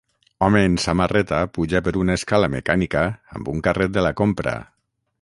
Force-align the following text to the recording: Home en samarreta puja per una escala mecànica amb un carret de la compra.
Home 0.45 0.61
en 0.69 0.77
samarreta 0.83 1.41
puja 1.59 1.83
per 1.89 1.95
una 2.05 2.17
escala 2.21 2.51
mecànica 2.57 3.07
amb 3.39 3.53
un 3.57 3.65
carret 3.69 3.99
de 4.01 4.09
la 4.09 4.17
compra. 4.25 4.61